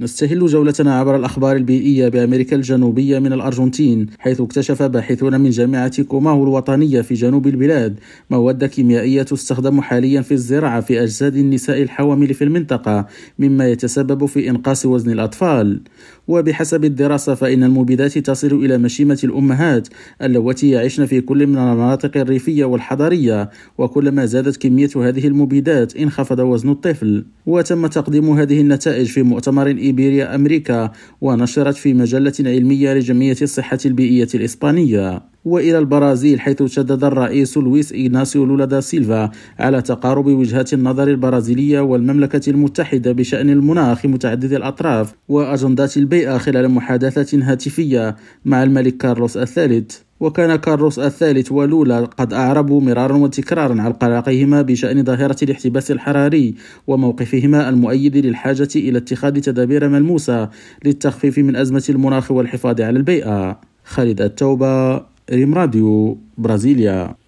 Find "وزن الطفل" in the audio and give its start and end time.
26.38-27.24